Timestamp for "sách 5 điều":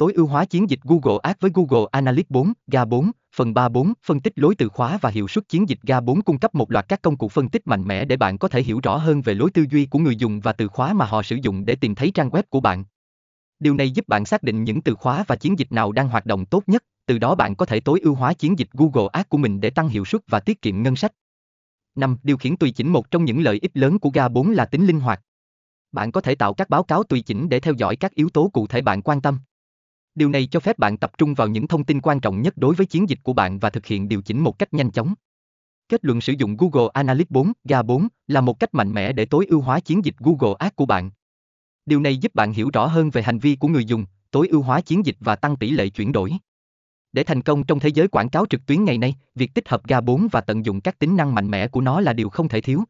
20.96-22.36